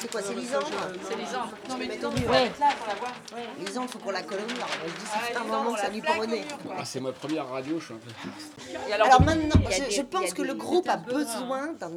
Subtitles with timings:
[0.00, 0.66] C'est quoi, c'est Lisandre
[1.06, 1.50] C'est Lisandre.
[1.68, 2.22] Non mais donc, mieux.
[2.26, 3.12] faut là pour la voir.
[3.58, 4.44] Lisandre, faut qu'on la colonne.
[4.48, 6.00] Je dis, ça Ah, un Lisandre, moment que ça lui
[6.64, 6.74] quoi.
[6.78, 9.96] Ah, c'est ma première radio, je suis un peu Alors maintenant, il je, des- je
[9.96, 11.90] il y pense que le groupe a besoin d'un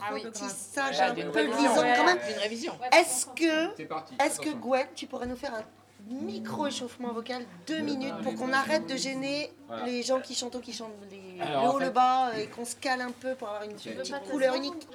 [0.00, 2.18] Ah oui, apprentissage un peu lisant quand même.
[2.30, 2.72] Une révision.
[2.92, 3.88] Est-ce que, C'est
[4.24, 5.62] est-ce que Gwen, tu pourrais nous faire un
[6.08, 9.84] micro-échauffement vocal, deux minutes, pour qu'on arrête de gêner Voilà.
[9.86, 10.92] les gens qui chantent ou qui chantent.
[11.10, 13.48] Les- Alors, le en haut, fait- le bas, et qu'on se cale un peu pour
[13.48, 14.86] avoir une petite couleur unique.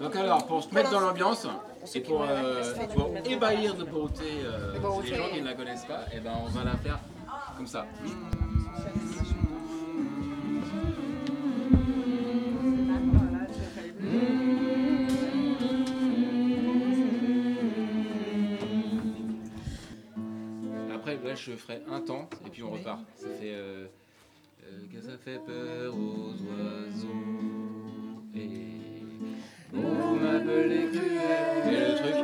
[0.00, 1.46] Donc alors, pour se mettre dans l'ambiance
[1.94, 2.32] et pour, Voilà.
[2.32, 6.20] euh, et pour ébahir de beauté euh, les gens qui ne la connaissent pas, et
[6.20, 6.98] ben on va la faire
[7.56, 7.86] comme ça.
[8.76, 8.90] Après,
[21.28, 23.00] là, je ferai un temps et puis on repart.
[23.16, 23.86] Ça fait euh,
[24.64, 27.12] euh, que ça fait peur aux oiseaux
[28.34, 28.58] et
[29.72, 31.74] vous m'appelez cruel.
[31.74, 32.14] Et le truc,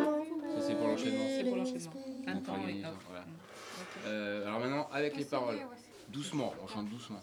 [0.55, 1.25] ça c'est pour l'enchaînement.
[1.29, 1.93] C'est pour l'enchaînement.
[2.27, 3.25] Un temps, organiser, voilà.
[4.06, 5.59] Euh, alors maintenant, avec les paroles,
[6.09, 7.21] doucement, on chante doucement.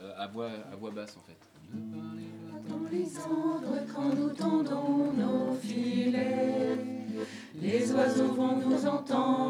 [0.00, 1.36] Euh, à, voix, à voix basse en fait.
[2.68, 6.78] Dans les cendres, quand nous tendons nos filets,
[7.60, 9.49] les oiseaux vont nous entendre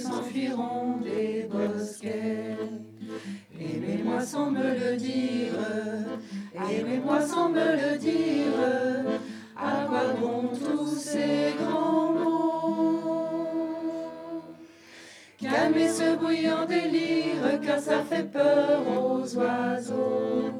[0.00, 2.56] s'enfuiront des bosquets.
[3.58, 5.52] Aimez-moi sans me le dire,
[6.70, 9.20] aimez-moi sans me le dire,
[9.56, 12.60] à quoi bon tous ces grands mots?
[15.38, 20.50] Calmez ce bruyant délire, car ça fait peur aux oiseaux.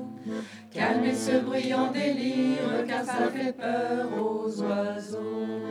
[0.73, 5.70] Calmez ce bruyant délire, car ça fait peur aux oiseaux.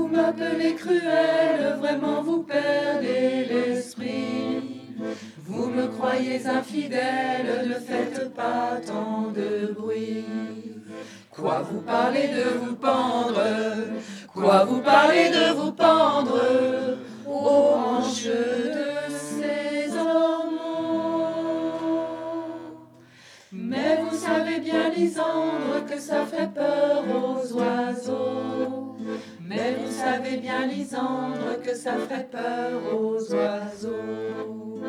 [0.00, 4.96] Vous m'appelez cruel, vraiment vous perdez l'esprit.
[5.44, 10.24] Vous me croyez infidèle, ne faites pas tant de bruit.
[11.30, 13.42] Quoi vous parlez de vous pendre?
[14.32, 16.96] Quoi vous parlez de vous pendre?
[17.26, 21.28] Aux hanches de ces ormeaux
[23.52, 26.89] Mais vous savez bien, Lisandre, que ça fait peur
[31.64, 34.80] que ça fait peur aux oiseaux.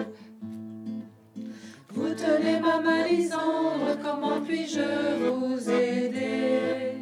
[1.89, 6.93] Vous tenez ma main, Lisandre, comment puis-je vous aider?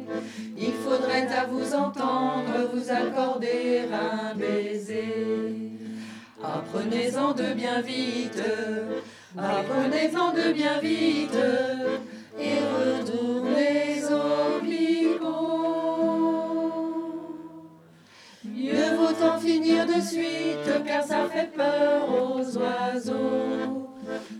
[0.56, 5.72] Il faudrait à vous entendre vous accorder un baiser.
[6.42, 8.42] Apprenez-en de bien vite,
[9.36, 11.36] apprenez-en de bien vite,
[20.86, 23.88] car ça fait peur aux oiseaux.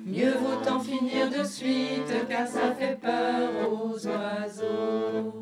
[0.04, 5.32] Mieux vaut en finir de suite, car ça fait peur aux oiseaux.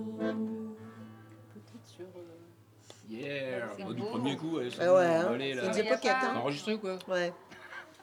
[3.09, 5.29] Yeah Bon, Du premier coup, allez, Ah ouais, hein.
[5.33, 5.73] allez, là.
[5.73, 6.37] C'est hein.
[6.37, 6.99] enregistré ou quoi?
[7.09, 7.33] Ouais.